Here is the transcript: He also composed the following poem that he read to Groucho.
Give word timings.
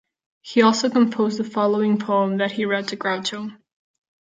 He 0.41 0.63
also 0.63 0.89
composed 0.89 1.37
the 1.37 1.43
following 1.43 1.99
poem 1.99 2.37
that 2.37 2.53
he 2.53 2.65
read 2.65 2.87
to 2.87 2.97
Groucho. 2.97 3.55